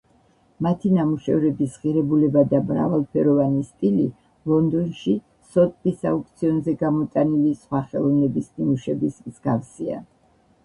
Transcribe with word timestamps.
მათი 0.65 0.91
ნამუშევრების 0.99 1.73
ღირებულება 1.81 2.41
და 2.53 2.61
მრავალფეროვანი 2.69 3.59
სტილი 3.67 4.05
ლონდონში 4.53 5.13
სოტბის 5.51 6.01
აუქციონზე 6.13 6.75
გამოტანილი 6.85 7.51
სხვა 7.65 7.83
ხელოვნების 7.91 8.49
ნიმუშების 8.57 9.21
მსგავსია. 9.29 10.01